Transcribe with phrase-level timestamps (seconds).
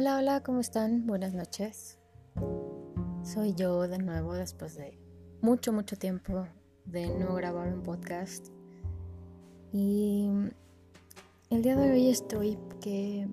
[0.00, 1.06] Hola, hola, ¿cómo están?
[1.06, 1.98] Buenas noches.
[3.22, 4.98] Soy yo de nuevo después de
[5.42, 6.46] mucho, mucho tiempo
[6.86, 8.48] de no grabar un podcast.
[9.74, 10.30] Y
[11.50, 13.28] el día de hoy estoy porque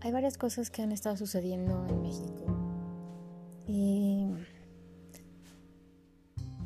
[0.00, 2.46] hay varias cosas que han estado sucediendo en México.
[3.66, 4.28] Y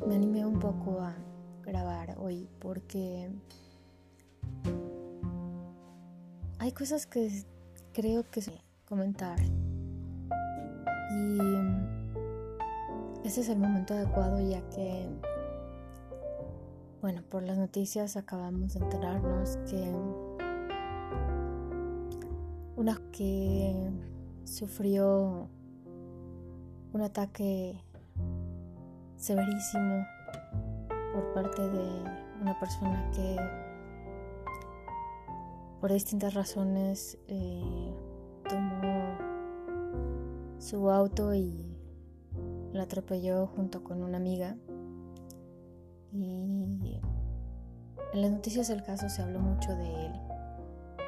[0.05, 1.15] me animé un poco a
[1.63, 3.27] grabar hoy porque
[6.59, 7.43] hay cosas que
[7.91, 8.43] creo que
[8.87, 9.39] comentar.
[11.11, 11.37] Y
[13.23, 15.07] ese es el momento adecuado ya que,
[17.01, 19.93] bueno, por las noticias acabamos de enterarnos que
[22.75, 23.89] una que
[24.43, 25.49] sufrió
[26.93, 27.81] un ataque
[29.17, 30.05] severísimo
[31.13, 32.03] por parte de
[32.41, 33.35] una persona que
[35.81, 37.93] por distintas razones eh,
[38.47, 39.17] tomó
[40.59, 41.77] su auto y
[42.73, 44.55] la atropelló junto con una amiga.
[46.11, 46.99] Y
[48.13, 50.11] en las noticias del caso se habló mucho de él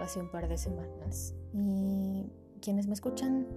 [0.02, 1.34] hace un par de semanas.
[1.54, 2.32] Y
[2.62, 3.48] quienes me escuchan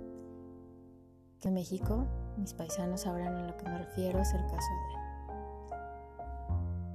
[1.43, 2.07] de México,
[2.39, 4.69] mis paisanos sabrán a lo que me refiero, es el caso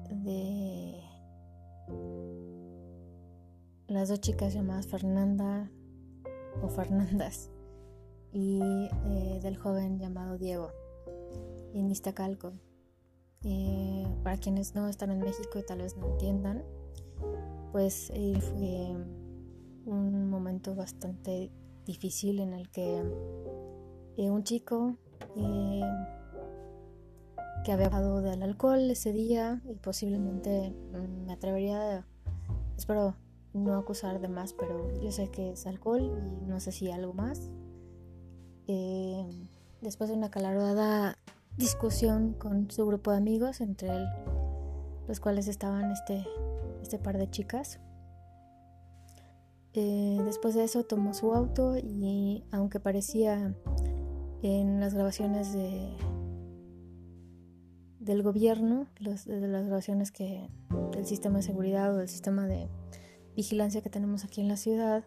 [0.09, 1.03] de, de
[3.88, 5.69] las dos chicas llamadas Fernanda
[6.61, 7.50] o Fernandas
[8.31, 8.59] y
[9.05, 10.72] eh, del joven llamado Diego
[11.73, 12.53] en Iztacalco.
[13.44, 16.63] Eh, para quienes no están en México y tal vez no entiendan,
[17.72, 18.95] pues eh, fue
[19.85, 21.52] un momento bastante
[21.85, 23.03] difícil en el que
[24.17, 24.97] un chico
[27.63, 32.05] que había bajado del alcohol ese día y posiblemente mm, me atrevería,
[32.75, 33.16] espero
[33.63, 36.01] no acusar de más, pero yo sé que es alcohol
[36.41, 37.50] y no sé si algo más.
[38.68, 39.25] Eh,
[39.81, 41.18] después de una calorada
[41.57, 43.91] discusión con su grupo de amigos, entre
[45.07, 46.25] los cuales estaban este,
[46.81, 47.79] este par de chicas.
[49.74, 53.53] Eh, después de eso tomó su auto y aunque parecía
[54.41, 55.95] en las grabaciones de,
[58.00, 60.50] del gobierno, de las grabaciones que
[60.91, 62.69] del sistema de seguridad o del sistema de
[63.38, 65.06] vigilancia que tenemos aquí en la ciudad,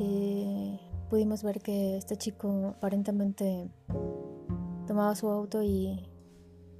[0.00, 3.70] eh, pudimos ver que este chico aparentemente
[4.88, 6.10] tomaba su auto y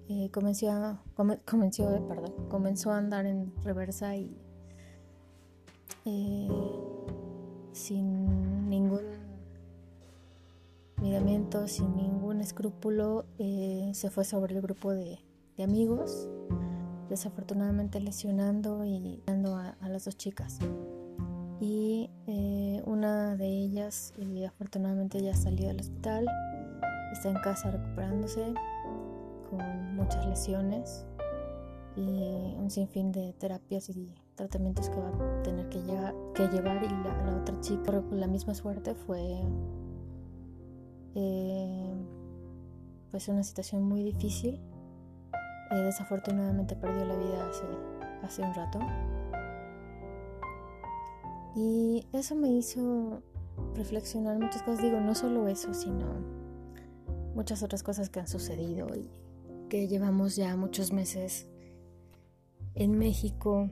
[0.09, 4.37] eh, comenzó, a, perdón, comenzó a andar en reversa y
[6.05, 6.49] eh,
[7.71, 9.05] sin ningún
[11.01, 15.21] miramiento, sin ningún escrúpulo, se fue sobre el grupo de
[15.63, 16.29] amigos
[17.09, 20.59] desafortunadamente lesionando y dando a, las dos chicas.
[21.61, 24.13] Y eh, una de ellas
[24.47, 26.27] afortunadamente ya salió del hospital,
[27.13, 28.55] está en casa recuperándose
[29.51, 31.07] con muchas lesiones
[31.97, 35.81] y un sinfín de terapias y tratamientos que va a tener que,
[36.35, 39.39] que llevar y la, otra chica con la misma suerte fue
[41.15, 41.95] eh,
[43.11, 44.61] pues una situación muy difícil
[45.71, 47.65] eh, desafortunadamente perdió la vida hace,
[48.23, 48.79] hace un rato.
[51.57, 53.23] Y eso me hizo
[53.75, 54.83] reflexionar muchas cosas.
[54.83, 56.07] Digo, no solo eso, sino
[57.35, 59.11] muchas otras cosas que han sucedido y
[59.69, 61.49] que llevamos ya muchos meses
[62.75, 63.71] en México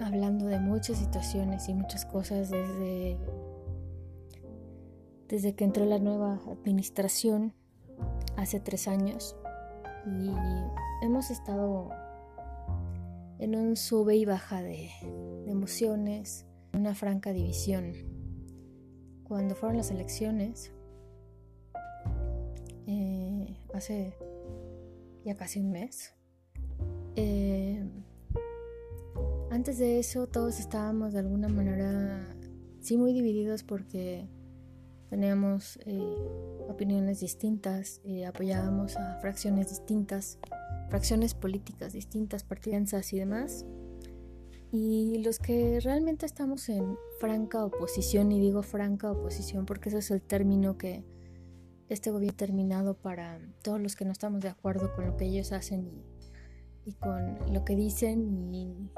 [0.00, 3.18] hablando de muchas situaciones y muchas cosas desde,
[5.28, 7.54] desde que entró la nueva administración
[8.36, 9.36] hace tres años.
[10.06, 10.30] Y
[11.02, 11.90] hemos estado
[13.38, 14.90] en un sube y baja de,
[15.46, 17.92] emociones, una franca división.
[19.24, 20.72] Cuando fueron las elecciones,
[22.86, 24.16] eh, hace
[25.24, 26.14] ya casi un mes,
[27.16, 27.84] eh,
[29.50, 32.26] antes de eso todos estábamos de alguna manera,
[32.80, 34.28] sí muy divididos porque
[35.12, 36.00] teníamos eh,
[36.70, 40.38] opiniones distintas, apoyábamos a fracciones distintas
[40.92, 43.64] fracciones políticas distintas, partidensas y demás.
[44.70, 50.10] Y los que realmente estamos en franca oposición, y digo franca oposición porque ese es
[50.10, 51.02] el término que
[51.88, 55.24] este gobierno ha terminado para todos los que no estamos de acuerdo con lo que
[55.24, 55.90] ellos hacen
[56.84, 58.90] y con lo que dicen y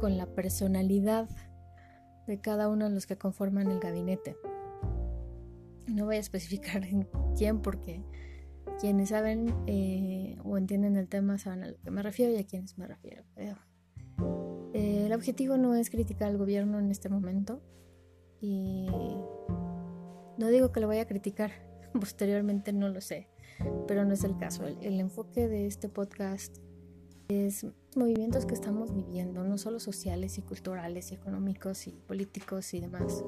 [0.00, 1.28] con la personalidad
[2.28, 4.36] de cada uno de los que conforman el gabinete.
[5.86, 8.02] No voy a especificar en quién porque
[8.80, 12.44] quienes saben eh, o entienden el tema saben a lo que me refiero y a
[12.44, 13.22] quienes me refiero.
[14.74, 17.62] Eh, el objetivo no es criticar al gobierno en este momento
[18.40, 18.86] y
[20.38, 21.52] No digo que lo vaya a criticar,
[21.98, 23.28] posteriormente no lo sé,
[23.88, 24.66] pero no es el caso.
[24.66, 26.58] El, enfoque de este podcast
[27.28, 27.66] es
[27.96, 33.24] movimientos que estamos viviendo, no solo sociales y culturales y económicos y políticos y demás,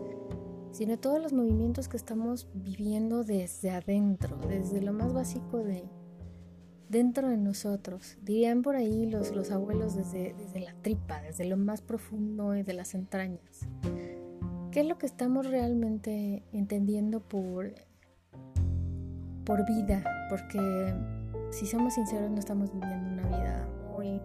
[0.79, 5.83] sino todos los movimientos que estamos viviendo desde adentro, desde lo más básico de
[6.89, 8.17] dentro de nosotros.
[8.23, 12.63] Dirían por ahí los, los abuelos desde, desde la tripa, desde lo más profundo y
[12.63, 13.67] de las entrañas.
[14.71, 17.75] ¿Qué es lo que estamos realmente entendiendo por,
[19.45, 20.05] por vida?
[20.31, 20.95] Porque
[21.51, 24.21] si somos sinceros no estamos viviendo una vida muy,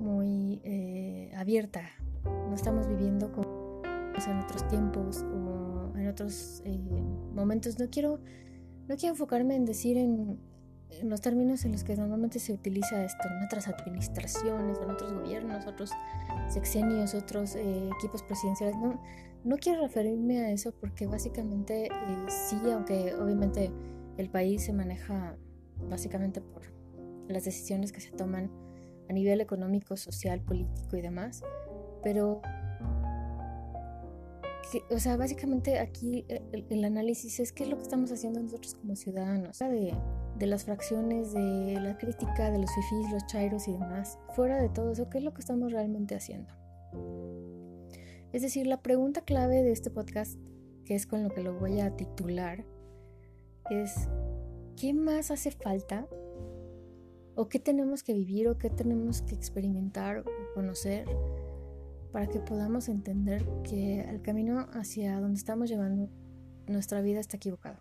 [0.00, 1.82] muy eh, abierta.
[2.24, 3.30] No estamos viviendo
[4.14, 6.78] como en otros tiempos o en otros eh,
[7.34, 7.78] momentos.
[7.78, 8.20] No quiero,
[8.88, 10.38] no quiero enfocarme en decir en
[11.00, 15.12] en los términos en los que normalmente se utiliza esto en otras administraciones, en otros
[15.12, 15.90] gobiernos, otros
[16.48, 18.76] sexenios, otros eh, equipos presidenciales.
[18.76, 19.00] No,
[19.44, 21.90] no quiero referirme a eso porque básicamente eh,
[22.28, 23.70] sí, aunque obviamente
[24.16, 25.36] el país se maneja
[25.88, 26.62] básicamente por
[27.28, 28.50] las decisiones que se toman
[29.08, 31.42] a nivel económico, social, político y demás,
[32.02, 32.40] pero
[34.90, 38.74] o sea, básicamente aquí eh, el, análisis es qué es lo que estamos haciendo nosotros
[38.74, 39.94] como ciudadanos, de,
[40.38, 44.18] de las fracciones, de la crítica, de los fifís, los chairos y demás.
[44.34, 46.52] Fuera de todo eso, ¿qué es lo que estamos realmente haciendo?
[48.32, 50.38] Es decir, la pregunta clave de este podcast,
[50.84, 52.64] que es con lo que lo voy a titular,
[53.70, 54.08] es
[54.76, 56.08] ¿qué más hace falta?
[57.36, 60.24] ¿O qué tenemos que vivir o qué tenemos que experimentar o
[60.54, 61.06] conocer
[62.14, 66.08] para que podamos entender que el camino hacia donde estamos llevando
[66.68, 67.78] nuestra vida está equivocado.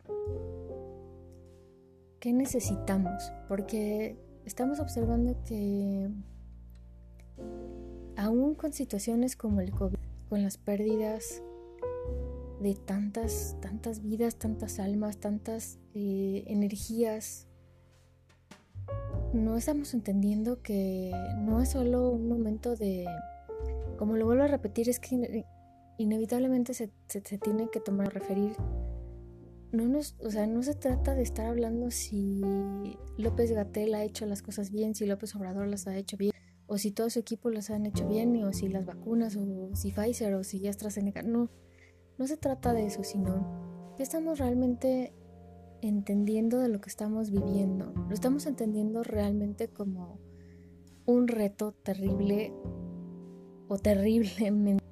[2.20, 3.32] ¿Qué necesitamos?
[3.48, 6.10] Porque estamos observando que
[8.16, 10.00] aún con situaciones como el COVID,
[10.30, 11.44] con las pérdidas
[12.60, 17.48] de tantas, tantas vidas, tantas almas, tantas eh, energías,
[19.32, 23.06] no estamos entendiendo que no es solo un momento de
[23.98, 25.46] como lo vuelvo a repetir, es que
[25.98, 26.90] inevitablemente se,
[27.40, 28.54] tiene que tomar referir.
[29.72, 32.42] No nos, o sea, no se trata de estar hablando si
[33.18, 36.34] López Gatel ha hecho las cosas bien, si López Obrador las ha hecho bien,
[36.68, 39.92] o si todo su equipo las han hecho bien, o si las vacunas, o si
[39.92, 41.24] Pfizer, o si AstraZeneca.
[41.24, 41.50] No,
[42.18, 45.14] no se trata de eso, sino que estamos realmente
[45.82, 47.94] entendiendo de lo que estamos viviendo.
[48.08, 50.20] Lo estamos entendiendo realmente como
[51.06, 52.54] un reto terrible
[53.78, 54.84] terriblemente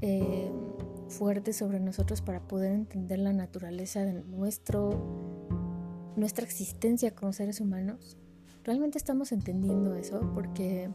[0.00, 0.50] eh,
[1.08, 4.90] fuerte sobre nosotros para poder entender la naturaleza de nuestro,
[6.16, 8.16] nuestra existencia como seres humanos.
[8.64, 10.90] Realmente estamos entendiendo eso porque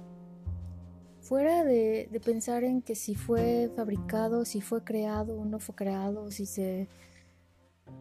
[1.19, 6.29] fuera de, pensar en que si fue fabricado, si fue creado o no fue creado,
[6.31, 6.87] si se,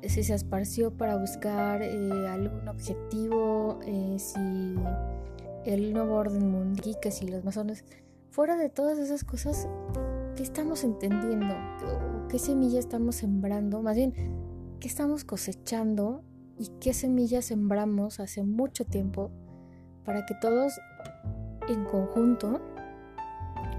[0.03, 4.77] si se esparció para buscar eh, algún objetivo, eh, si
[5.65, 7.85] el nuevo orden mundial, que si los masones,
[8.33, 9.69] fuera de todas esas cosas,
[10.37, 11.55] ¿qué estamos entendiendo?
[12.31, 13.83] ¿Qué semilla estamos sembrando?
[13.83, 14.15] Más bien,
[14.81, 16.25] ¿qué estamos cosechando?
[16.59, 19.31] ¿Y qué semilla sembramos hace mucho tiempo
[20.05, 20.73] para que todos
[21.69, 22.61] en conjunto,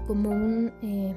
[0.06, 0.72] como un...
[0.82, 1.14] Eh,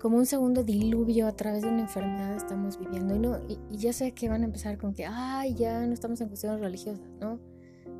[0.00, 3.40] como un segundo diluvio a través de una enfermedad estamos viviendo.
[3.48, 6.28] Y, y ya sé que van a empezar con que, ay, ya no estamos en
[6.28, 7.40] cuestiones religiosas, ¿no?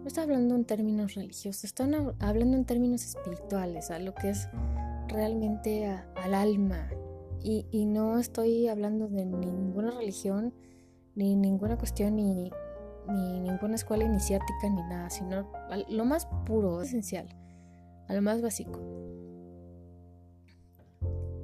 [0.09, 4.49] No está hablando en términos religiosos, están hablando en términos espirituales, a lo que es
[5.07, 6.89] realmente al alma.
[7.43, 10.55] Y, no estoy hablando de ninguna religión,
[11.15, 12.51] ni ninguna cuestión, ni,
[13.07, 15.53] ni ninguna escuela iniciática, ni nada, sino
[15.91, 17.29] lo más puro, esencial,
[18.09, 18.81] a lo más básico.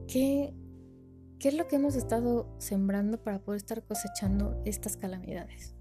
[0.09, 0.55] ¿Qué,
[1.39, 5.75] ¿Qué es lo que hemos estado sembrando para poder estar cosechando estas calamidades?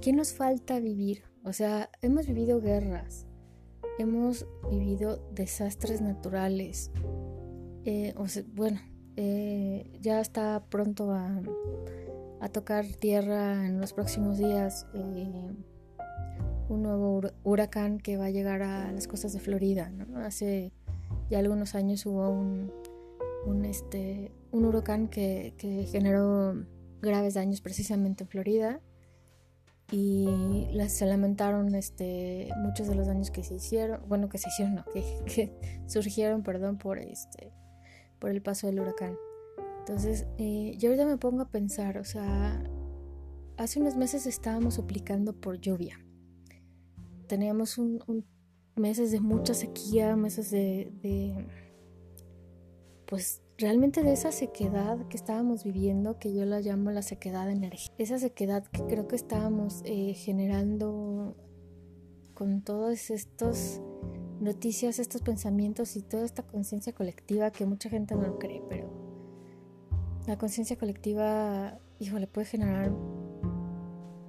[0.00, 1.30] ¿Qué nos falta vivir?
[1.44, 3.26] O sea, hemos vivido guerras,
[3.98, 6.92] hemos vivido desastres naturales.
[7.84, 8.14] Eh,
[8.54, 8.80] bueno,
[9.16, 11.42] eh, ya está pronto a,
[12.52, 15.54] tocar tierra en los próximos días eh,
[16.68, 19.92] un nuevo huracán que va a llegar a las costas de Florida.
[20.16, 20.72] Hace
[21.28, 22.72] ya algunos años hubo un,
[23.46, 26.54] un, este, un huracán que, que generó
[27.00, 28.80] graves daños precisamente en Florida
[29.92, 30.26] y
[30.88, 34.84] se lamentaron este, muchos de los daños que se hicieron, bueno, que se hicieron, no,
[35.26, 35.52] que,
[35.86, 37.52] surgieron, perdón, por, este,
[38.18, 39.14] por el paso del huracán.
[39.80, 42.64] Entonces, eh, yo ahorita me pongo a pensar, o sea,
[43.58, 46.02] hace unos meses estábamos suplicando por lluvia.
[47.26, 48.24] Teníamos un,
[48.74, 51.46] meses de mucha sequía, meses de, de,
[53.04, 57.52] pues realmente de esa sequedad que estábamos viviendo, que yo la llamo la sequedad de
[57.52, 61.36] energía, esa sequedad que creo que estábamos eh, generando
[62.34, 63.80] con todas estas
[64.40, 68.90] noticias, estos pensamientos y toda esta conciencia colectiva que mucha gente no lo cree, pero
[70.26, 72.92] la conciencia colectiva, híjole, puede generar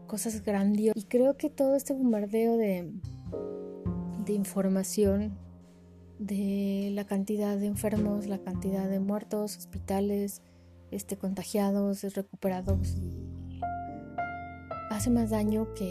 [0.07, 1.01] cosas grandiosas.
[1.01, 2.91] Y creo que todo este bombardeo de,
[4.25, 5.37] de información
[6.19, 10.41] de la cantidad de enfermos, la cantidad de muertos, hospitales,
[10.91, 12.97] este, contagiados, recuperados,
[14.91, 15.89] hace más daño que,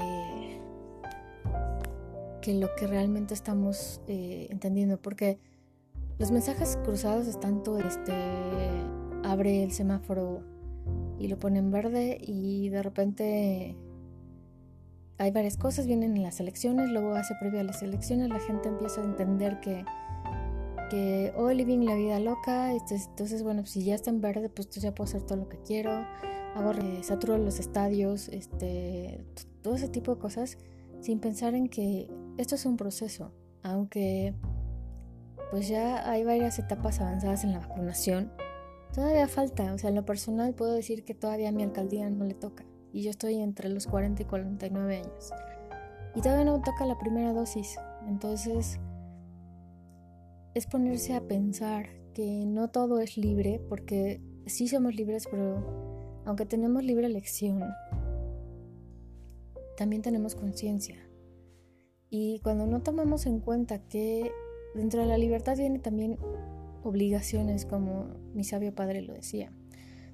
[2.41, 5.39] que lo que realmente estamos eh, entendiendo, porque
[6.19, 8.13] los mensajes cruzados están todo, este,
[9.25, 10.43] abre el semáforo
[11.19, 13.77] y lo pone en verde y de repente
[15.19, 18.69] hay varias cosas, vienen en las elecciones, luego hace previo a las elecciones, la gente
[18.69, 19.85] empieza a entender que
[20.93, 24.69] que, oh, living la vida loca, este, entonces, bueno, si ya está en verde, pues
[24.69, 25.91] ya puedo hacer todo lo que quiero,
[26.55, 29.25] hago, saturo los estadios, este,
[29.63, 30.59] todo ese tipo de cosas,
[31.01, 34.35] sin pensar en que esto es un proceso, aunque
[35.51, 38.31] pues ya hay varias etapas avanzadas en la vacunación,
[38.93, 42.27] todavía falta, o sea, en lo personal puedo decir que todavía a mi alcaldía no
[42.27, 45.33] le toca, y yo estoy entre los 40 y 49 años,
[46.15, 48.79] y todavía no toca la primera dosis, entonces
[50.55, 56.47] es ponerse a pensar que no todo es libre, porque sí somos libres, pero aunque
[56.47, 57.63] tenemos libre elección,
[59.77, 60.97] también tenemos conciencia.
[62.11, 64.31] Y cuando no tomamos en cuenta que
[64.75, 66.19] dentro de la libertad viene también
[66.83, 69.51] obligaciones, como mi sabio padre lo decía.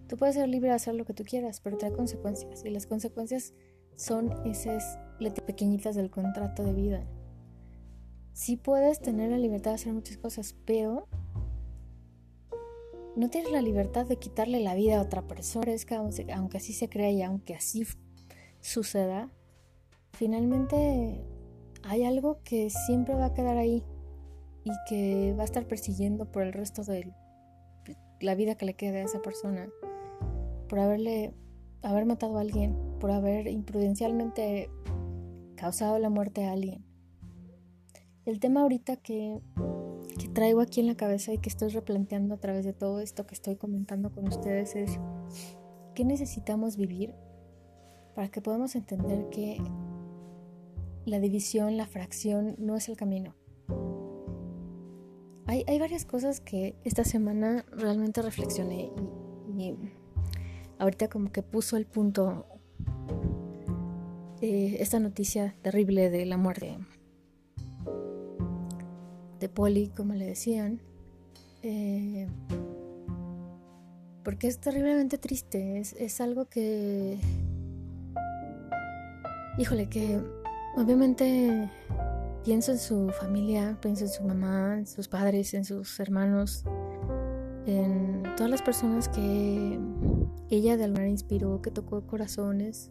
[0.09, 2.65] Tú puedes ser libre de hacer lo que tú quieras, pero trae consecuencias.
[2.65, 3.53] Y las consecuencias
[3.97, 7.07] son esas letras pequeñitas del contrato de vida
[8.39, 11.09] sí puedes tener la libertad de hacer muchas cosas, pero
[13.17, 15.73] no tienes la libertad de quitarle la vida a otra persona.
[15.73, 17.85] Es que aunque así se crea y aunque así
[18.61, 19.29] suceda,
[20.13, 21.25] finalmente
[21.83, 23.83] hay algo que siempre va a quedar ahí
[24.63, 27.13] y que va a estar persiguiendo por el resto de
[28.21, 29.69] la vida que le quede a esa persona,
[30.69, 31.35] por haberle
[31.83, 34.71] haber matado a alguien, por haber imprudencialmente
[35.57, 36.85] causado la muerte a alguien.
[38.25, 39.41] El tema ahorita que,
[40.35, 43.35] traigo aquí en la cabeza y que estoy replanteando a través de todo esto que
[43.35, 45.01] estoy comentando con ustedes es
[45.95, 47.15] qué necesitamos vivir
[48.15, 49.61] para que podamos entender que
[51.07, 53.35] la división, la fracción no es el camino.
[55.47, 58.93] Hay, varias cosas que esta semana realmente reflexioné
[59.57, 59.75] y,
[60.79, 62.47] ahorita como que puso el punto
[64.41, 66.79] eh, esta noticia terrible de la muerte
[69.41, 70.81] de Polly, como le decían,
[71.63, 72.29] eh,
[74.23, 77.19] porque es terriblemente triste, es, algo que,
[79.59, 80.21] híjole, que
[80.77, 81.71] obviamente
[82.45, 86.65] pienso en su familia, pienso en su mamá, en sus padres, en sus hermanos,
[87.67, 89.79] en todas las personas que
[90.51, 92.91] ella de alguna manera inspiró, que tocó corazones.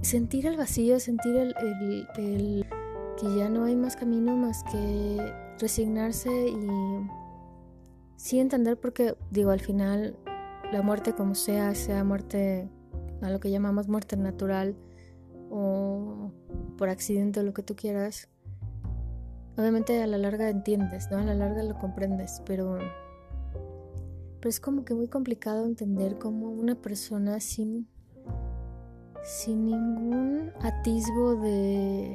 [0.00, 1.54] Sentir el vacío, sentir el
[3.16, 7.08] que ya no hay más camino más que resignarse y
[8.16, 10.16] sí entender porque digo al final
[10.72, 12.68] la muerte como sea, sea muerte
[13.22, 14.76] a lo que llamamos muerte natural
[15.50, 16.32] o
[16.76, 18.28] por accidente o lo que tú quieras,
[19.56, 21.18] obviamente a la larga entiendes, ¿no?
[21.18, 22.78] A la larga lo comprendes, pero,
[24.44, 27.88] pero es como que muy complicado entender cómo una persona sin,
[29.22, 32.14] sin ningún atisbo de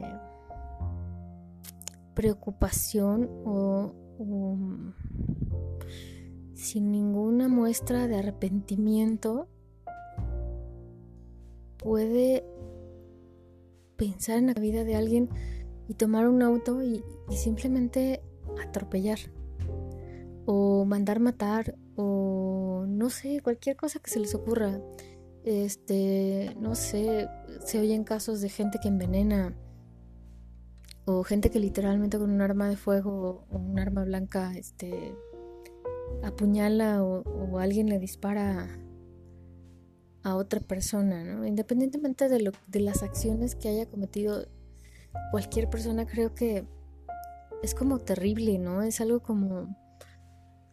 [2.14, 3.96] preocupación o,
[6.54, 9.48] sin ninguna muestra de arrepentimiento
[11.78, 12.46] puede
[13.96, 15.30] pensar en la vida de alguien
[15.88, 18.22] y tomar un auto y, simplemente
[18.62, 19.18] atropellar
[20.46, 24.80] o mandar matar o no sé, cualquier cosa que se les ocurra.
[25.44, 27.28] Este, no sé,
[27.66, 29.54] se oyen casos de gente que envenena
[31.06, 35.14] o gente que literalmente con un arma de fuego o un arma blanca este
[36.24, 38.70] apuñala o, alguien le dispara
[40.24, 41.46] a otra persona, ¿no?
[41.46, 44.46] Independientemente de, lo, de las acciones que haya cometido
[45.32, 46.66] cualquier persona, creo que
[47.62, 48.84] es como terrible, ¿no?
[48.84, 49.76] Es algo como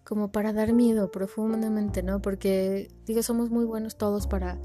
[0.07, 2.23] como para dar miedo profundamente, ¿no?
[2.23, 4.59] Porque digo, somos muy buenos todos para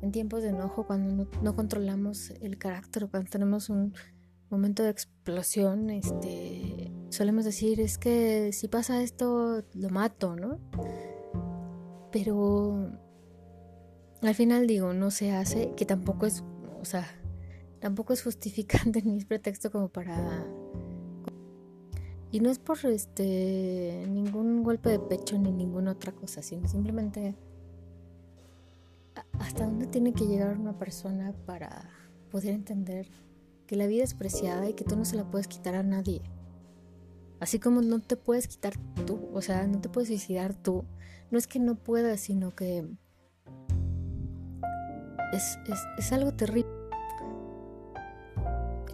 [0.00, 3.94] en tiempos de enojo cuando no, controlamos el carácter cuando tenemos un
[4.48, 10.60] momento de explosión, este, solemos decir es que si pasa esto lo mato, ¿no?
[12.12, 12.92] Pero
[14.22, 16.44] al final digo, no se hace, que tampoco es,
[16.80, 17.06] o sea,
[17.80, 20.46] tampoco es justificante ni es pretexto como para
[22.30, 27.34] y no es por este ningún golpe de pecho ni ninguna otra cosa, sino simplemente
[29.38, 31.90] hasta dónde tiene que llegar una persona para
[32.30, 33.08] poder entender
[33.66, 36.22] que la vida es preciada y que tú no se la puedes quitar a nadie.
[37.40, 38.74] Así como no te puedes quitar
[39.06, 40.84] tú, o sea, no te puedes suicidar tú.
[41.30, 42.88] No es que no puedas, sino que
[45.32, 45.58] es,
[45.98, 46.70] es, algo terrible.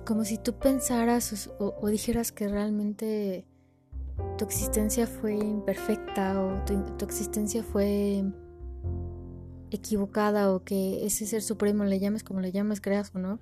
[0.04, 3.47] Como si tú pensaras o, dijeras que realmente
[4.37, 8.25] tu existencia fue imperfecta o tu, existencia fue
[9.71, 13.38] equivocada o que ese ser supremo le llames como le llames, creas o no,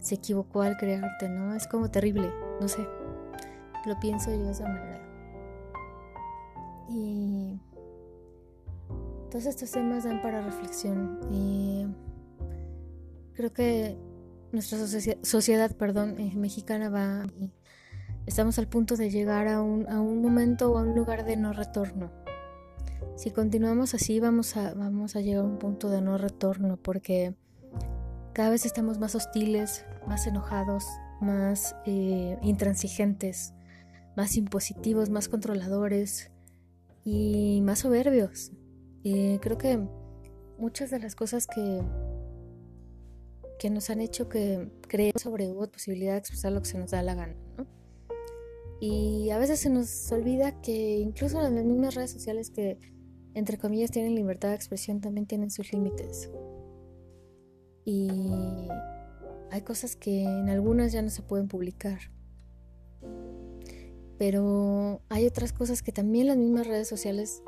[0.00, 1.54] se equivocó al crearte, ¿no?
[1.54, 2.88] Es como terrible, no sé.
[3.84, 5.00] Lo pienso yo de esa manera.
[6.88, 7.60] Y
[9.30, 11.86] todos estos temas dan para reflexión y
[13.34, 13.96] creo que
[14.52, 14.78] nuestra
[15.22, 17.26] sociedad, perdón, eh, mexicana va
[18.26, 21.36] estamos al punto de llegar a un, a un momento o a un lugar de
[21.36, 22.10] no retorno.
[23.16, 27.34] Si continuamos así vamos a, vamos a llegar a un punto de no retorno porque
[28.32, 30.86] cada vez estamos más hostiles, más enojados,
[31.20, 33.54] más eh, intransigentes,
[34.16, 36.30] más impositivos, más controladores
[37.04, 38.52] y más soberbios.
[39.02, 39.86] Y creo que
[40.58, 41.82] muchas de las cosas que,
[43.62, 46.90] que nos han hecho que creer sobre la posibilidad de expresar lo que se nos
[46.90, 47.36] da la gana.
[48.80, 52.80] Y a veces se nos olvida que incluso en las mismas redes sociales que
[53.34, 56.28] entre comillas tienen libertad de expresión también tienen sus límites.
[57.84, 58.10] Y
[59.52, 62.00] hay cosas que en algunas ya no se pueden publicar.
[64.18, 67.44] Pero hay otras cosas que también las mismas redes sociales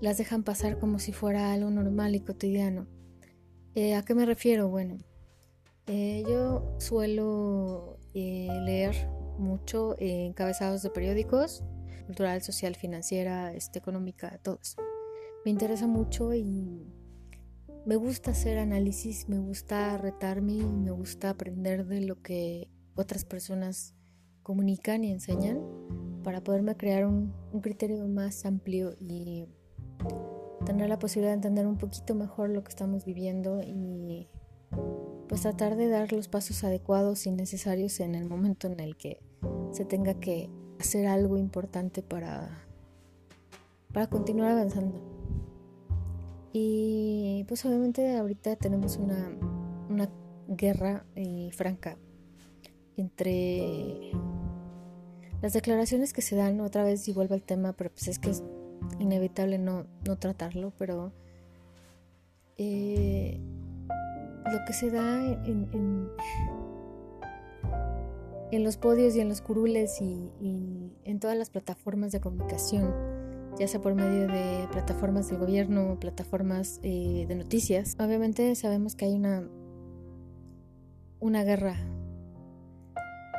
[0.00, 2.86] las dejan pasar como si fuera algo normal y cotidiano.
[3.74, 4.68] Eh, ¿A qué me refiero?
[4.68, 4.98] Bueno,
[5.86, 11.64] eh, yo suelo eh, leer mucho encabezados de periódicos,
[12.06, 14.60] cultural, social, financiera, este, económica, todo.
[15.44, 16.86] Me interesa mucho y
[17.86, 23.94] me gusta hacer análisis, me gusta retarme me gusta aprender de lo que otras personas
[24.42, 25.60] comunican y enseñan
[26.22, 29.46] para poderme crear un, criterio más amplio y
[30.64, 34.28] tener la posibilidad de entender un poquito mejor lo que estamos viviendo y
[35.28, 39.20] pues tratar de dar los pasos adecuados y necesarios en el momento en el que
[39.72, 42.66] se tenga que hacer algo importante para,
[43.92, 45.00] para continuar avanzando.
[46.52, 49.36] Y pues obviamente ahorita tenemos una,
[49.88, 50.08] una
[50.46, 51.96] guerra eh, franca
[52.96, 54.12] entre
[55.42, 58.30] las declaraciones que se dan, otra vez y vuelvo al tema, pero pues es que
[58.30, 58.42] es
[58.98, 61.12] inevitable no, no tratarlo, pero
[62.56, 63.40] eh,
[64.52, 65.68] lo que se da en,
[68.50, 72.92] en, los podios y en los curules y, y en todas las plataformas de comunicación
[73.58, 77.96] ya sea por medio de plataformas del gobierno, plataformas eh, de noticias.
[77.98, 79.48] Obviamente sabemos que hay una,
[81.20, 81.76] una guerra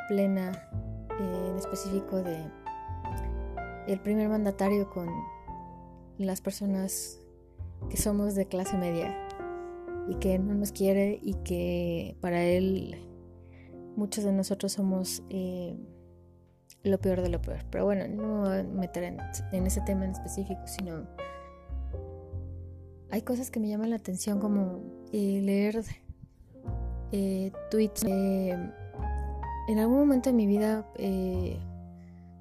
[0.07, 0.51] plena,
[1.19, 2.37] eh, en específico de
[3.87, 5.09] el primer mandatario con
[6.17, 7.19] las personas
[7.89, 9.24] que somos de clase media
[10.07, 12.95] y que no nos quiere y que para él
[13.95, 15.77] muchos de nosotros somos eh,
[16.83, 17.65] lo peor de lo peor.
[17.71, 21.07] Pero bueno, no me voy a meter en, ese tema en específico, sino
[23.09, 25.83] hay cosas que me llaman la atención como eh, leer
[27.11, 28.03] eh, tweets.
[28.03, 30.85] En algún momento de mi vida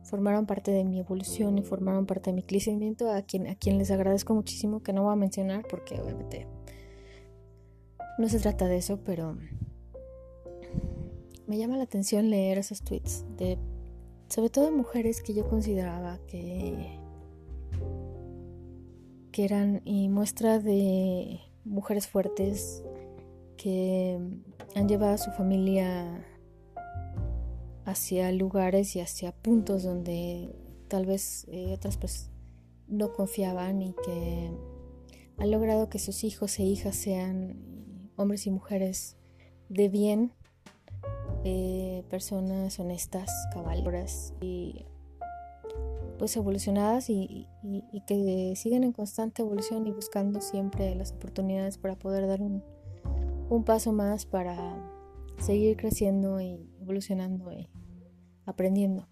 [0.02, 3.78] formaron parte de mi evolución y formaron parte de mi crecimiento a quien, a quien
[3.78, 6.46] les agradezco muchísimo, que no voy a mencionar porque obviamente
[8.18, 9.36] no se trata de eso, pero
[11.46, 13.58] me llama la atención leer esos tweets de
[14.28, 16.98] sobre todo mujeres que yo consideraba que,
[19.30, 22.82] que eran y muestra de mujeres fuertes
[23.56, 24.18] que
[24.74, 26.24] han llevado a su familia
[27.84, 30.54] hacia lugares y hacia puntos donde
[30.88, 32.30] tal vez eh, otras pues
[32.88, 34.50] no confiaban y que
[35.36, 37.56] han logrado que sus hijos e hijas sean
[38.16, 39.16] hombres y mujeres
[39.68, 40.32] de bien
[41.44, 44.86] eh, personas honestas, caballeras y
[46.18, 47.48] pues evolucionadas y,
[48.06, 52.62] que siguen en constante evolución y buscando siempre las oportunidades para poder dar un,
[53.64, 54.56] paso más para
[55.38, 57.68] seguir creciendo y evolucionando y
[58.46, 59.06] aprendiendo.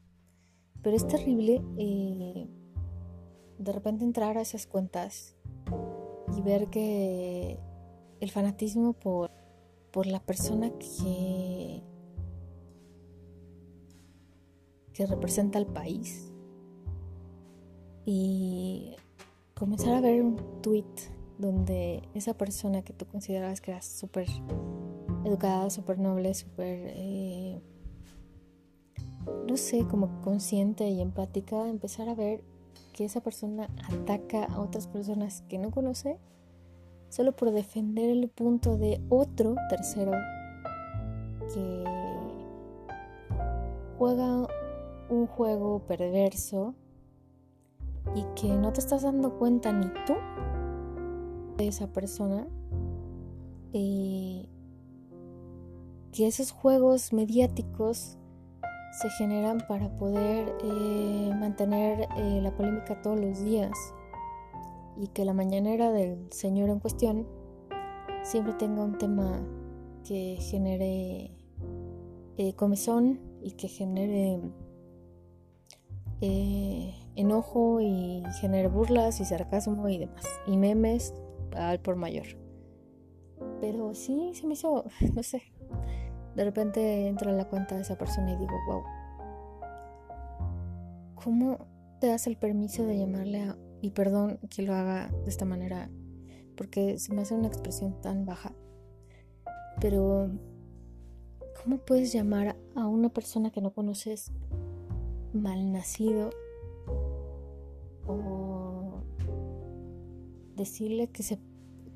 [0.83, 2.49] Pero es terrible eh,
[3.59, 5.37] de repente entrar a esas cuentas
[6.37, 7.59] y ver que
[8.23, 9.33] el fanatismo por,
[9.91, 11.83] por la persona que,
[14.93, 16.33] que representa al país.
[18.05, 18.95] Y
[19.55, 20.85] comenzar a ver un tweet
[21.39, 24.29] donde esa persona que tú considerabas que era súper
[25.25, 27.61] educada, súper noble, súper, eh,
[29.49, 32.45] no sé, como consciente y empática, empezar a ver
[32.93, 36.21] que esa persona ataca a otras personas que no conoce
[37.13, 40.13] solo por defender el punto de otro tercero
[41.53, 41.85] que
[43.99, 44.49] juega
[45.11, 46.75] un juego perverso
[48.15, 50.15] y que no te estás dando cuenta ni tú
[51.59, 52.47] de esa persona
[53.75, 54.49] eh,
[56.13, 58.17] que esos juegos mediáticos
[59.03, 63.77] se generan para poder eh, mantener eh, la polémica todos los días
[64.97, 67.27] y que la mañanera del señor en cuestión
[68.23, 69.41] siempre tenga un tema
[70.05, 71.37] que genere
[72.37, 74.41] eh, comezón y que genere
[77.17, 81.15] enojo y genere burlas y sarcasmo y demás y memes
[81.57, 82.27] al por mayor.
[83.61, 85.43] Pero sí se me hizo no sé
[86.35, 88.83] de repente entro a la cuenta de esa persona y digo, wow,
[91.15, 91.59] ¿cómo
[92.01, 93.57] te das el permiso de llamarle a...
[93.83, 95.91] Y perdón que lo haga de esta manera,
[96.57, 98.55] porque se me hace una expresión tan baja,
[99.81, 100.31] pero
[101.63, 104.33] ¿cómo puedes llamar a una persona que no conoces
[105.35, 106.31] malnacido
[108.07, 109.03] o
[110.57, 111.39] decirle que se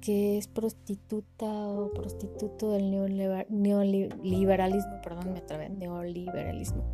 [0.01, 6.85] que es prostituta o prostituto del neoliberalismo, perdón, me trabé, neoliberalismo,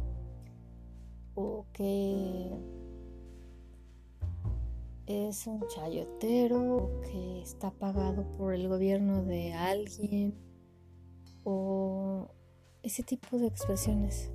[1.34, 2.50] o que
[5.06, 10.34] es un chayotero, que está pagado por el gobierno de alguien,
[11.44, 12.28] o
[12.82, 14.30] ese tipo de expresiones.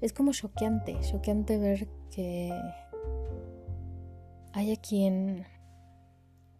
[0.00, 2.52] Es como choqueante, choqueante ver que
[4.52, 5.44] hay quien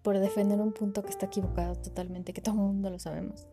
[0.02, 3.46] por defender un punto que está equivocado totalmente, que todo el mundo lo sabemos.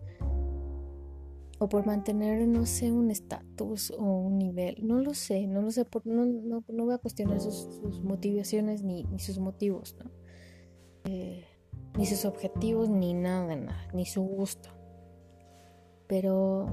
[1.62, 4.78] O por mantener, no sé, un estatus o un nivel.
[4.82, 5.86] No lo sé, no lo sé.
[5.86, 10.10] Por, no, no, voy a cuestionar sus, motivaciones ni, sus motivos, ¿no?
[11.04, 11.46] Eh,
[11.96, 14.70] ni sus objetivos, ni nada nada, ni su gusto.
[16.08, 16.66] Pero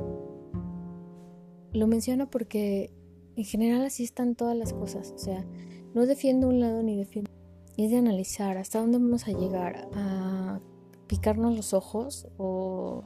[1.75, 2.91] lo menciono porque
[3.37, 5.13] en general así están todas las cosas.
[5.15, 5.45] O sea,
[5.93, 7.31] no defiendo un lado ni defiendo
[7.77, 10.61] es de analizar hasta dónde vamos a llegar a
[11.09, 13.05] picarnos los ojos o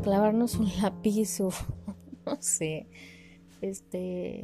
[0.00, 1.50] clavarnos un lápiz o
[2.26, 2.88] no sé,
[3.60, 4.42] este,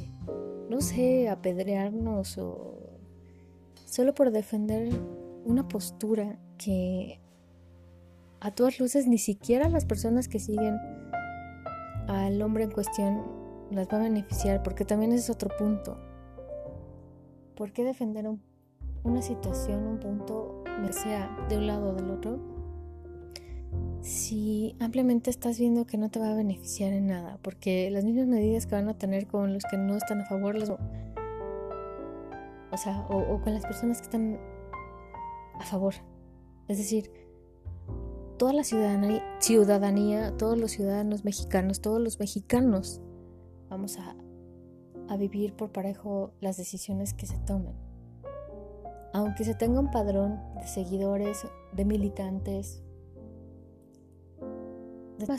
[0.68, 2.98] no sé, apedrearnos o
[3.86, 4.88] solo por defender
[5.44, 7.20] una postura que
[8.40, 10.76] a todas luces ni siquiera las personas que siguen
[12.08, 13.22] al hombre en cuestión
[13.70, 15.98] las va a beneficiar, porque también ese es otro punto.
[17.54, 18.42] ¿Por qué defender un
[19.04, 22.38] una situación, un punto, sea de un lado o del otro,
[24.04, 28.26] si ampliamente estás viendo que no te va a beneficiar en nada, porque las mismas
[28.26, 30.56] medidas que van a tener con los que no están a favor,
[32.70, 34.38] o sea, o, con las personas que están
[35.58, 35.94] a favor.
[36.68, 37.10] Es decir,
[38.36, 43.00] toda la ciudadanía, ciudadanía, todos los ciudadanos mexicanos, todos los mexicanos,
[43.70, 44.14] vamos a,
[45.08, 47.74] a vivir por parejo las decisiones que se tomen
[49.14, 52.83] aunque se tenga un padrón de seguidores, de militantes,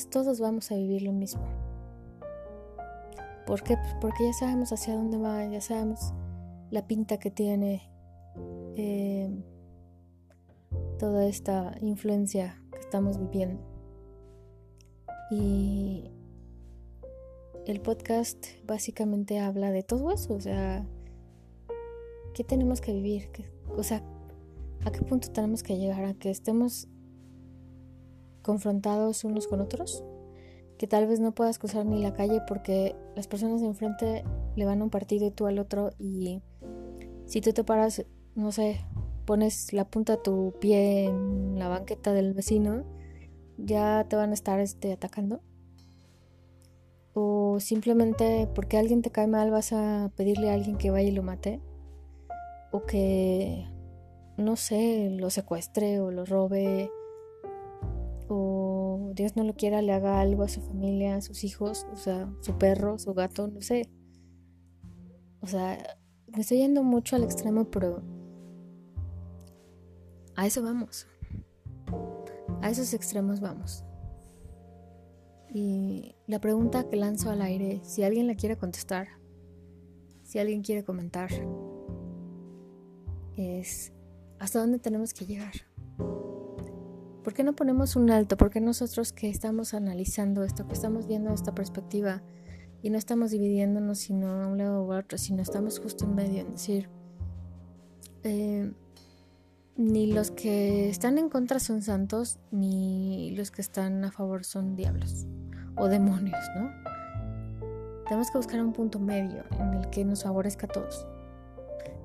[0.10, 1.44] todos vamos a vivir lo mismo.
[3.46, 3.78] ¿Por qué?
[3.78, 6.14] Pues porque ya sabemos hacia dónde va, ya sabemos
[6.72, 7.90] la pinta que tiene
[8.76, 9.30] eh,
[10.98, 13.62] toda esta influencia que estamos viviendo.
[15.32, 16.12] Y
[17.66, 20.86] el podcast básicamente habla de todo eso, o sea,
[22.34, 23.30] ¿qué tenemos que vivir?
[23.76, 24.04] O sea,
[24.86, 26.04] ¿a qué punto tenemos que llegar?
[26.06, 26.88] ¿A que estemos
[28.46, 30.04] confrontados unos con otros?
[30.78, 34.24] Que tal vez no puedas cruzar ni la calle porque las personas de enfrente
[34.56, 36.42] le van a un partido y tú al otro y
[37.26, 38.06] si tú te paras,
[38.36, 38.86] no sé,
[39.26, 42.84] pones la punta de tu pie en la banqueta del vecino,
[43.58, 45.42] ya te van a estar este, atacando.
[47.14, 51.12] O simplemente porque alguien te cae mal vas a pedirle a alguien que vaya y
[51.14, 51.62] lo mate
[52.72, 53.66] o que,
[54.38, 56.92] no sé, lo secuestre o lo robe
[58.28, 61.96] o Dios no lo quiera le haga algo a su familia, a sus hijos, o
[61.96, 63.90] sea, su perro, su gato, no sé.
[65.42, 65.78] O sea,
[66.28, 68.02] me estoy yendo mucho al extremo, pero
[70.36, 71.08] a eso vamos.
[72.62, 73.84] A esos extremos vamos.
[75.54, 79.08] Y la pregunta que lanzo al aire, si alguien la quiere contestar,
[80.24, 81.30] si alguien quiere comentar,
[83.38, 83.94] es
[84.40, 85.54] ¿hasta dónde tenemos que llegar?
[87.26, 88.38] ¿Por qué no ponemos un alto?
[88.38, 92.22] ¿Por qué nosotros que estamos analizando esto, que estamos viendo esta perspectiva
[92.84, 96.42] y no estamos dividiéndonos sino a un lado u otro, sino estamos justo en medio,
[96.42, 96.88] en decir,
[98.22, 98.72] eh,
[99.76, 104.76] ni los que están en contra son santos, ni los que están a favor son
[104.76, 105.26] diablos
[105.78, 106.70] o demonios, ¿no?
[108.06, 111.08] Tenemos que buscar un punto medio en el que nos favorezca a todos.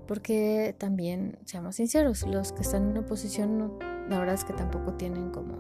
[0.09, 4.95] Porque también, seamos sinceros, los que están en oposición no, la verdad es que tampoco
[4.95, 5.57] tienen como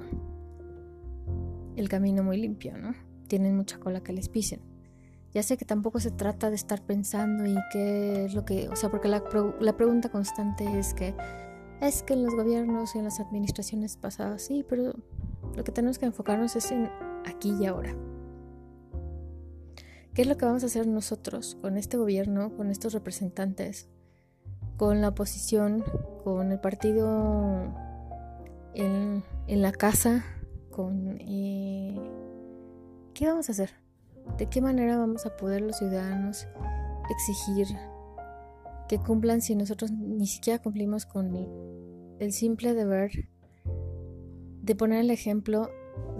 [1.76, 2.94] el camino muy limpio, ¿no?
[3.28, 4.60] Tienen mucha cola que les pisen.
[5.32, 8.74] Ya sé que tampoco se trata de estar pensando y qué es lo que, o
[8.74, 9.22] sea, porque la,
[9.60, 11.14] la pregunta constante es que
[11.80, 14.94] es que en los gobiernos y en las administraciones pasadas sí, pero
[15.54, 16.90] lo que tenemos que enfocarnos es en
[17.24, 17.94] aquí y ahora.
[20.12, 23.88] ¿Qué es lo que vamos a hacer nosotros con este gobierno, con estos representantes,
[24.76, 25.84] con la oposición,
[26.24, 27.89] con el partido
[28.74, 30.24] en, la casa
[30.70, 31.98] con eh,
[33.14, 33.70] qué vamos a hacer,
[34.38, 36.46] de qué manera vamos a poder los ciudadanos
[37.10, 37.66] exigir
[38.90, 41.36] que cumplan si nosotros ni siquiera cumplimos con
[42.18, 43.28] el, simple deber
[44.62, 45.70] de poner el ejemplo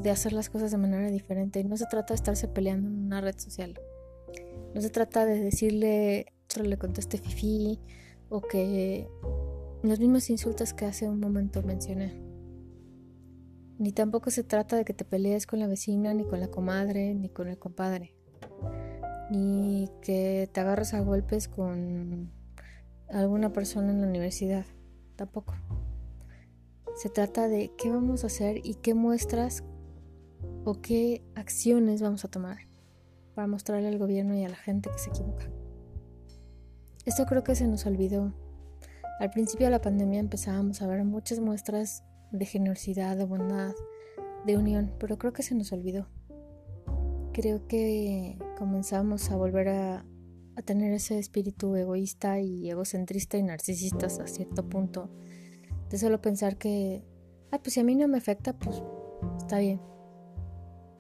[0.00, 1.64] de hacer las cosas de manera diferente.
[1.64, 3.78] No se trata de estarse peleando en una red social.
[4.72, 7.80] No se trata de decirle, otro le conteste fifi
[8.28, 9.08] o que
[9.82, 12.19] los mismos insultos que hace un momento mencioné.
[13.81, 17.14] Ni tampoco se trata de que te pelees con la vecina, ni con la comadre,
[17.14, 18.14] ni con el compadre.
[19.31, 22.31] Ni que te agarres a golpes con
[23.09, 24.66] alguna persona en la universidad.
[25.16, 25.55] Tampoco.
[26.95, 29.64] Se trata de qué vamos a hacer y qué muestras
[30.66, 32.59] o qué acciones vamos a tomar
[33.35, 35.49] para mostrarle al gobierno y a la gente que se equivoca.
[37.07, 38.35] Esto creo que se nos olvidó.
[39.21, 43.75] Al principio de la pandemia empezábamos a ver muchas muestras de generosidad, de bondad,
[44.45, 46.07] de unión, pero creo que se nos olvidó.
[47.33, 50.05] Creo que comenzamos a volver a,
[50.64, 55.09] tener ese espíritu egoísta y egocentrista y narcisista a cierto punto,
[55.88, 57.03] de solo pensar que,
[57.51, 58.83] ah, pues si a mí no me afecta, pues
[59.38, 59.81] está bien.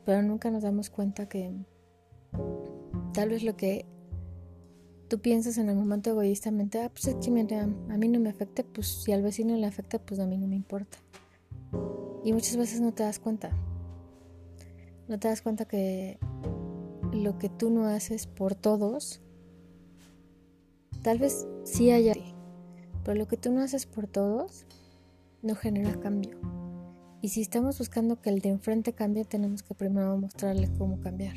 [0.06, 1.52] Pero nunca nos damos cuenta que
[3.12, 3.84] tal vez lo que
[5.08, 8.62] tú piensas en el momento egoístamente, ah, pues es que a mí no me afecta,
[8.62, 10.96] pues si al vecino le afecta, pues a mí no me importa.
[12.24, 13.50] Y muchas veces no te das cuenta.
[15.08, 16.18] No te das cuenta que
[17.12, 19.20] lo que tú no haces por todos,
[21.02, 22.14] tal vez sí haya,
[23.04, 24.66] pero lo que tú no haces por todos
[25.42, 26.38] no genera cambio.
[27.22, 31.34] Y si estamos buscando que el de enfrente cambie, tenemos que primero mostrarle cómo cambiar.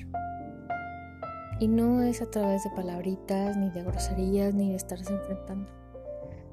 [1.60, 5.69] Y no es a través de palabritas, ni de groserías, ni de estarse enfrentando.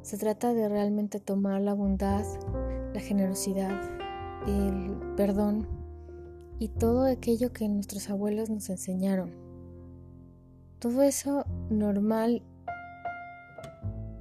[0.02, 2.24] Se trata de realmente tomar la bondad,
[2.94, 3.80] la generosidad,
[4.46, 5.66] el perdón
[6.58, 9.32] y todo aquello que nuestros abuelos nos enseñaron.
[10.78, 12.42] Todo eso normal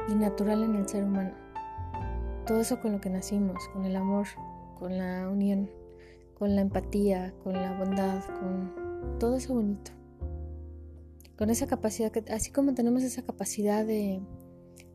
[0.07, 1.31] y natural en el ser humano.
[2.45, 4.27] Todo eso con lo que nacimos, con el amor,
[4.79, 5.69] con la unión,
[6.33, 9.91] con la empatía, con la bondad, con todo eso bonito.
[11.37, 14.21] Con esa capacidad, que, así como tenemos esa capacidad de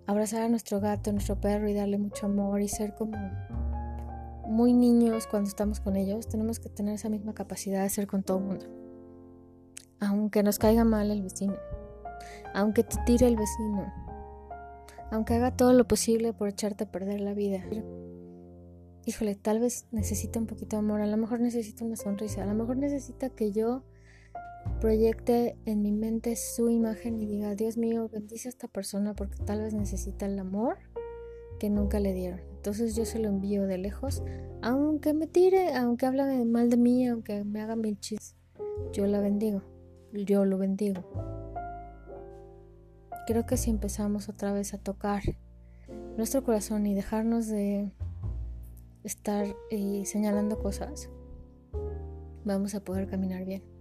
[0.06, 3.16] abrazar a nuestro gato, nuestro perro y darle mucho amor y ser como
[4.46, 8.22] muy niños cuando estamos con ellos, tenemos que tener esa misma capacidad de ser con
[8.22, 8.66] todo el mundo.
[10.00, 11.56] Aunque nos caiga mal el vecino,
[12.52, 13.92] aunque te tire el vecino,
[15.10, 17.64] aunque haga todo lo posible por echarte a perder la vida.
[19.06, 22.46] Híjole, tal vez necesita un poquito de amor, a lo mejor necesita una sonrisa, a
[22.46, 23.82] lo mejor necesita que yo
[24.84, 29.38] proyecte en mi mente su imagen y diga, Dios mío, bendice a esta persona porque
[29.42, 30.76] tal vez necesita el amor
[31.58, 32.40] que nunca le dieron.
[32.56, 34.22] Entonces yo se lo envío de lejos,
[34.60, 38.36] aunque me tire, aunque hable mal de mí, aunque me haga mil chis,
[38.92, 39.62] yo la bendigo,
[40.12, 41.02] yo lo bendigo.
[43.26, 45.22] Creo que si empezamos otra vez a tocar
[46.18, 47.90] nuestro corazón y dejarnos de
[49.02, 51.08] estar eh, señalando cosas,
[52.44, 53.73] vamos a poder caminar bien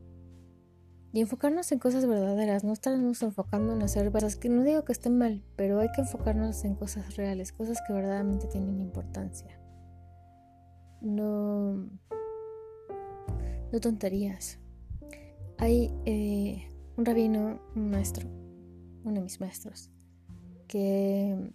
[1.13, 4.91] y enfocarnos en cosas verdaderas, no estarnos enfocando en hacer cosas que no digo que
[4.91, 9.61] estén mal, pero hay que enfocarnos en cosas reales, cosas que verdaderamente tienen importancia.
[11.01, 11.87] No,
[13.71, 14.57] no tonterías.
[15.59, 18.27] Hay eh, un rabino, un maestro,
[19.03, 19.91] uno de mis maestros,
[20.67, 21.53] que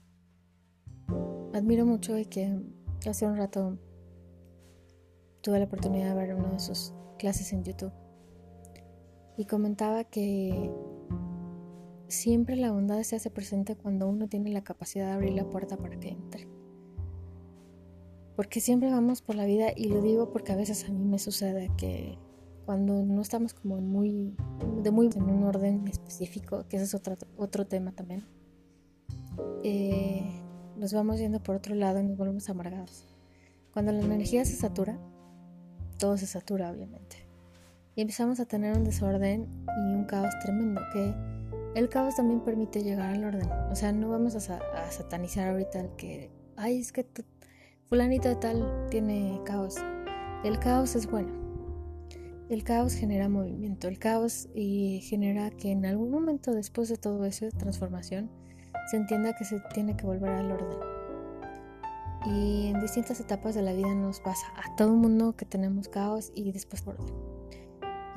[1.53, 2.63] admiro mucho y que
[3.09, 3.77] hace un rato
[5.41, 7.93] tuve la oportunidad de ver una de sus clases en YouTube.
[9.39, 10.71] Y comentaba que
[12.09, 15.77] siempre la bondad se hace presente cuando uno tiene la capacidad de abrir la puerta
[15.77, 16.49] para que entre.
[18.35, 21.21] Porque siempre vamos por la vida y lo digo porque a veces a mí me
[21.21, 22.19] sucede que
[22.67, 24.35] cuando no estamos como muy,
[24.83, 28.25] de muy en un orden específico, que ese es otro, otro tema también,
[29.63, 30.43] eh,
[30.77, 33.07] nos vamos yendo por otro lado y nos volvemos amargados.
[33.73, 34.99] Cuando la energía se satura,
[35.97, 37.28] todo se satura obviamente.
[37.99, 41.13] Y empezamos a tener un desorden y un caos tremendo, que
[41.75, 43.51] el caos también permite llegar al orden.
[43.73, 44.41] O sea, no vamos a,
[44.93, 47.05] satanizar ahorita el que, ay, es que
[47.87, 49.75] fulanito de tal tiene caos.
[50.45, 51.33] El caos es bueno.
[52.49, 53.89] El caos genera movimiento.
[53.89, 58.31] El caos y genera que en algún momento después de todo eso transformación
[58.93, 60.79] se entienda que se tiene que volver al orden.
[62.27, 65.89] Y en distintas etapas de la vida nos pasa a todo el mundo que tenemos
[65.89, 67.28] caos y después orden.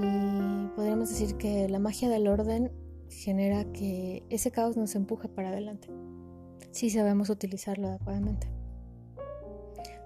[0.01, 2.71] Y podríamos decir que la magia del orden
[3.09, 5.89] genera que ese caos nos empuje para adelante,
[6.71, 8.47] si sabemos utilizarlo adecuadamente.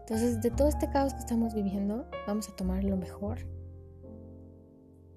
[0.02, 3.40] Entonces, de todo este caos que estamos viviendo, vamos a tomar lo mejor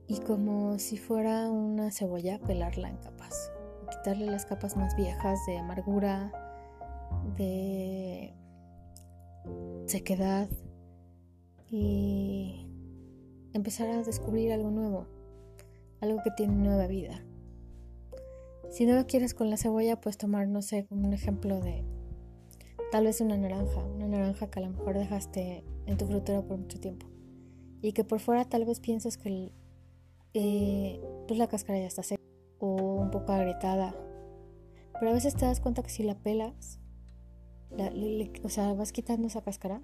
[0.07, 3.53] y como si fuera una cebolla, pelarla en capas,
[3.91, 6.33] quitarle las capas más viejas de amargura,
[7.37, 8.33] de
[9.87, 10.49] sequedad
[11.71, 12.68] y
[13.59, 15.07] empezar a descubrir algo nuevo,
[16.01, 17.25] algo que tiene nueva vida.
[18.71, 21.85] Si no lo quieres con la cebolla, puedes tomar, no sé, como un ejemplo de
[22.91, 26.59] tal vez una naranja, una naranja que a lo mejor dejaste en tu frutero por
[26.59, 27.07] mucho tiempo
[27.83, 29.53] y que por fuera tal vez piensas que
[30.35, 32.23] eh, pues la cáscara ya está seca
[32.59, 33.95] o un poco agrietada,
[34.99, 36.81] pero a veces te das cuenta que si la pelas,
[38.43, 39.81] o sea, vas quitando esa cáscara,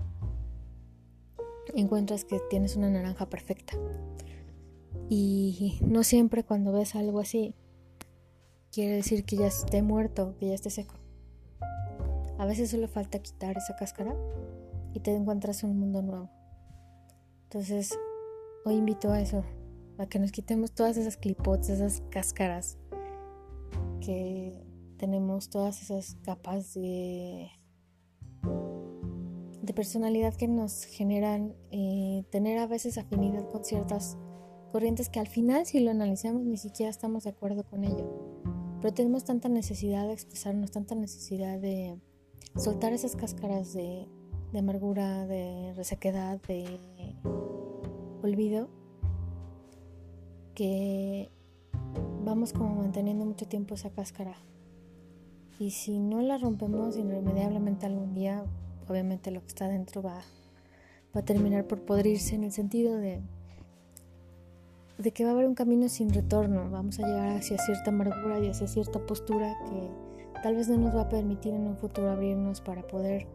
[1.74, 3.74] encuentras que tienes una naranja perfecta.
[5.08, 7.54] Y no siempre cuando ves algo así
[8.72, 10.94] quiere decir que ya esté muerto, que ya esté seco.
[12.38, 14.16] A veces solo falta quitar esa cáscara
[14.92, 16.30] y te encuentras un mundo nuevo.
[17.44, 17.96] Entonces,
[18.64, 19.44] hoy invito a eso,
[19.98, 22.78] a que nos quitemos todas esas clipots, esas cáscaras
[24.00, 24.60] que
[24.96, 27.50] tenemos, todas esas capas de,
[29.64, 34.18] de personalidad que nos generan eh, tener a veces afinidad con ciertas
[34.72, 38.42] corrientes que al final si lo analizamos ni siquiera estamos de acuerdo con ello.
[38.80, 41.98] Pero tenemos tanta necesidad de expresarnos, tanta necesidad de
[42.56, 44.08] soltar esas cáscaras de,
[44.56, 46.78] amargura, de resequedad, de
[48.22, 48.68] olvido,
[50.54, 51.30] que
[52.24, 54.34] vamos como manteniendo mucho tiempo esa cáscara.
[55.58, 58.44] Y si no la rompemos irremediablemente algún día,
[58.88, 60.22] obviamente lo que está dentro va,
[61.14, 63.22] va a terminar por podrirse en el sentido de
[64.98, 68.38] de que va a haber un camino sin retorno, vamos a llegar hacia cierta amargura
[68.38, 69.90] y hacia cierta postura que
[70.42, 73.26] tal vez no nos va a permitir en un futuro abrirnos para poder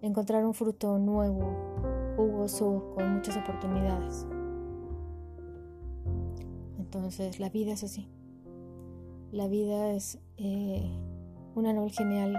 [0.00, 4.26] encontrar un fruto nuevo, jugoso, con muchas oportunidades.
[6.78, 8.08] Entonces la vida es así.
[9.30, 10.90] La vida es eh,
[11.54, 12.36] un genial,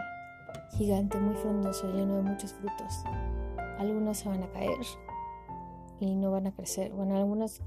[0.78, 3.04] gigante, muy frondoso, lleno de muchos frutos.
[3.80, 4.78] Algunos se van a caer
[6.00, 6.92] y no van a crecer.
[6.94, 7.62] Bueno, algunos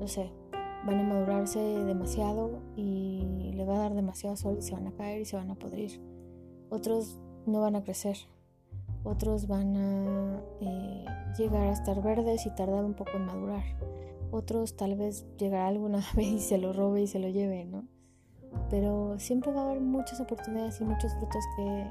[0.00, 0.32] no sé,
[0.84, 4.92] van a madurarse demasiado y le va a dar demasiado sol y se van a
[4.92, 6.00] caer y se van a podrir.
[6.70, 8.16] Otros no van a crecer.
[9.04, 11.04] Otros van a eh,
[11.38, 13.64] llegar a estar verdes y tardar un poco en madurar.
[14.30, 17.84] Otros tal vez llegará alguna vez y se lo robe y se lo lleve, ¿no?
[18.68, 21.86] Pero siempre va a haber muchas oportunidades y muchos frutos que,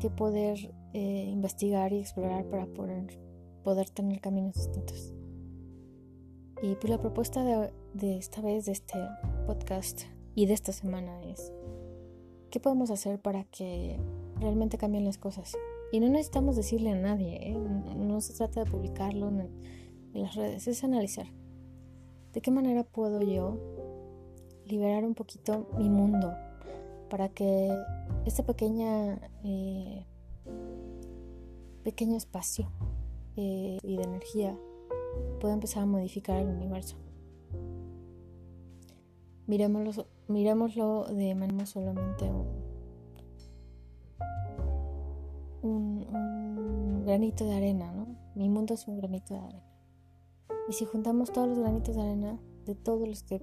[0.00, 5.12] que poder eh, investigar y explorar para poder, tener caminos distintos.
[6.62, 7.44] Y pues la propuesta
[7.94, 8.98] de, esta vez, de este
[9.46, 10.02] podcast
[10.34, 11.52] y de esta semana es,
[12.50, 13.98] ¿qué podemos hacer para que
[14.38, 15.56] realmente cambien las cosas?
[15.90, 17.54] Y no necesitamos decirle a nadie, ¿eh?
[17.54, 19.50] no se trata de publicarlo en,
[20.12, 21.26] las redes, es analizar.
[22.32, 23.58] ¿De qué manera puedo yo
[24.64, 26.32] liberar un poquito mi mundo
[27.08, 27.70] para que
[28.24, 30.06] este pequeña, eh,
[31.82, 32.70] pequeño espacio
[33.36, 34.58] eh, y de energía
[35.40, 36.96] puede empezar a modificar el universo.
[39.46, 42.30] Miremoslo, miremoslo de manera solamente
[45.62, 48.06] un, un, granito de arena, ¿no?
[48.34, 49.62] Mi mundo es un granito de arena.
[50.68, 53.42] Y si juntamos todos los granitos de arena de todos los que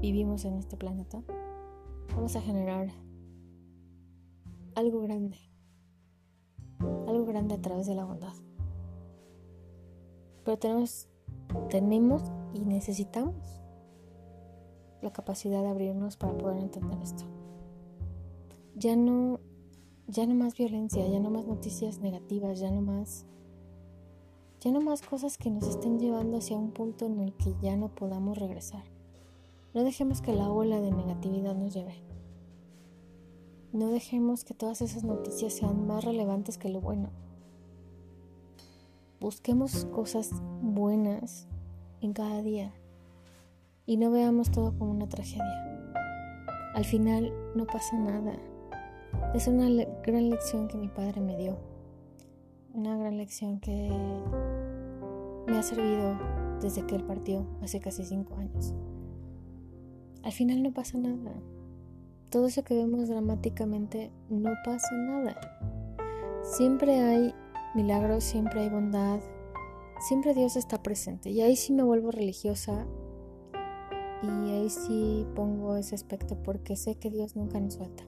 [0.00, 1.22] vivimos en este planeta,
[2.14, 2.88] vamos a generar
[4.74, 5.38] algo grande,
[7.06, 8.34] algo grande a través de la bondad.
[10.44, 11.08] Pero tenemos,
[11.68, 13.62] tenemos y necesitamos
[15.00, 17.24] la capacidad de abrirnos para poder entender esto.
[18.74, 19.40] Ya no,
[20.06, 23.26] ya no más violencia, ya no más noticias negativas, ya no más,
[24.60, 27.76] ya no más cosas que nos estén llevando hacia un punto en el que ya
[27.76, 28.84] no podamos regresar.
[29.74, 31.94] No dejemos que la ola de negatividad nos lleve.
[33.72, 37.08] No dejemos que todas esas noticias sean más relevantes que lo bueno.
[39.18, 41.46] Busquemos cosas buenas
[42.02, 42.74] en cada día
[43.86, 45.94] y no veamos todo como una tragedia.
[46.74, 48.34] Al final no pasa nada.
[49.34, 49.70] Es una
[50.02, 51.56] gran lección que mi padre me dio.
[52.74, 53.90] Una gran lección que
[55.46, 56.18] me ha servido
[56.60, 58.74] desde que él partió hace casi cinco años.
[60.22, 61.32] Al final no pasa nada.
[62.30, 65.36] Todo eso que vemos dramáticamente no pasa nada.
[66.42, 67.34] Siempre hay
[67.74, 69.20] milagros, siempre hay bondad,
[70.08, 71.30] siempre Dios está presente.
[71.30, 72.86] Y ahí sí me vuelvo religiosa
[74.22, 78.04] y ahí sí pongo ese aspecto porque sé que Dios nunca nos falta.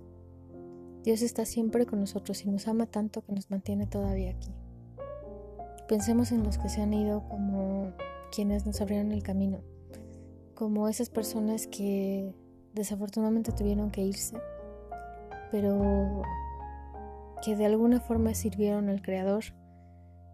[1.02, 4.50] Dios está siempre con nosotros y nos ama tanto que nos mantiene todavía aquí.
[5.88, 7.92] Pensemos en los que se han ido como
[8.34, 9.60] quienes nos abrieron el camino,
[10.54, 12.34] como esas personas que
[12.74, 14.36] desafortunadamente tuvieron que irse,
[15.50, 16.22] pero
[17.44, 19.44] que de alguna forma sirvieron al Creador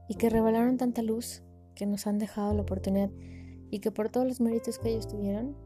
[0.09, 1.43] y que revelaron tanta luz
[1.75, 3.11] que nos han dejado la oportunidad
[3.71, 5.57] y que por todos los méritos que ellos tuvieron,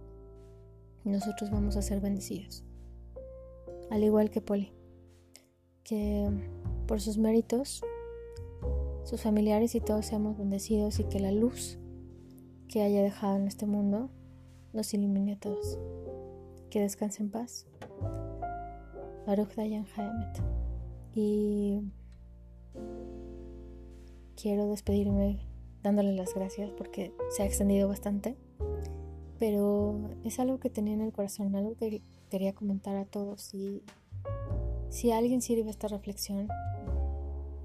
[1.04, 2.64] nosotros vamos a ser bendecidos.
[3.90, 4.72] Al igual que Poli,
[5.82, 6.28] que
[6.86, 7.82] por sus méritos,
[9.04, 11.78] sus familiares y todos seamos bendecidos y que la luz
[12.68, 14.10] que haya dejado en este mundo
[14.74, 15.78] nos ilumine a todos.
[16.70, 17.66] Que descanse en paz.
[19.26, 19.86] Baruch Dayan.
[21.14, 21.80] Y
[24.36, 25.46] quiero despedirme
[25.82, 28.36] dándole las gracias porque se ha extendido bastante
[29.38, 33.52] pero es algo que tenía en el corazón, algo que quería comentar a todos.
[33.52, 33.82] Y
[34.88, 36.48] si a alguien sirve esta reflexión,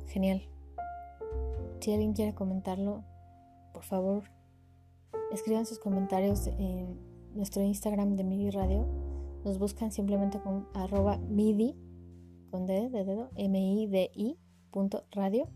[0.08, 0.42] genial.
[1.80, 3.04] Si alguien quiere comentarlo,
[3.74, 4.24] por favor,
[5.32, 7.00] escriban sus comentarios en
[7.34, 8.86] nuestro Instagram de MIDI Radio.
[9.44, 11.76] Nos buscan simplemente con arroba MIDI,
[12.52, 14.38] con D de dedo, M-I-D-I
[14.72, 15.48] punto radio.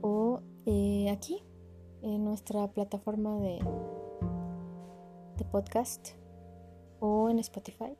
[0.00, 1.42] O eh, aquí,
[2.02, 3.60] en nuestra plataforma de
[5.36, 6.10] de podcast
[7.00, 7.96] o en Spotify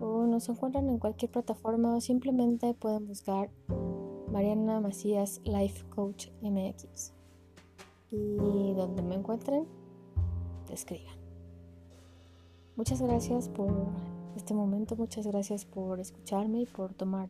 [0.00, 3.50] o nos encuentran en cualquier plataforma o simplemente pueden buscar
[4.32, 7.19] Mariana Macías Life Coach MX
[8.10, 9.66] y donde me encuentren
[10.72, 11.14] escriban.
[12.76, 13.70] Muchas gracias por
[14.36, 17.28] este momento, muchas gracias por escucharme y por tomar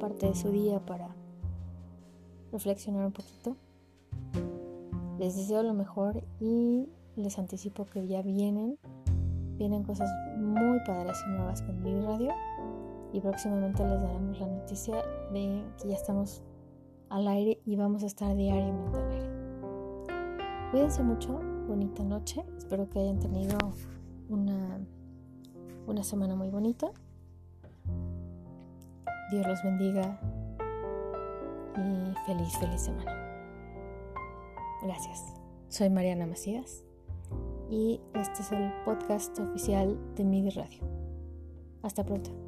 [0.00, 1.14] parte de su día para
[2.52, 3.56] reflexionar un poquito.
[5.18, 8.78] Les deseo lo mejor y les anticipo que ya vienen,
[9.56, 12.32] vienen cosas muy padres y nuevas con mi radio
[13.12, 14.96] y próximamente les daremos la noticia
[15.32, 16.42] de que ya estamos
[17.10, 19.33] al aire y vamos a estar diariamente al aire.
[20.74, 23.56] Cuídense mucho, bonita noche, espero que hayan tenido
[24.28, 24.80] una,
[25.86, 26.90] una semana muy bonita.
[29.30, 30.18] Dios los bendiga
[31.76, 33.14] y feliz, feliz semana.
[34.82, 35.36] Gracias.
[35.68, 36.82] Soy Mariana Macías
[37.70, 40.80] y este es el podcast oficial de MIDI Radio.
[41.84, 42.43] Hasta pronto.